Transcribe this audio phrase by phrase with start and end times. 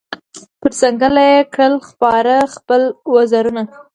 [0.61, 2.81] پر ځنګله یې کړل خپاره خپل
[3.13, 3.63] وزرونه